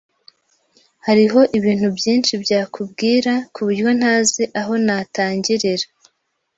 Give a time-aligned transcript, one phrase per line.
[1.05, 5.85] Hariho ibintu byinshi byakubwira kuburyo ntazi aho natangirira.